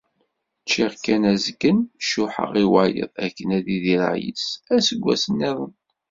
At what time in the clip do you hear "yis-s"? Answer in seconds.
4.23-4.49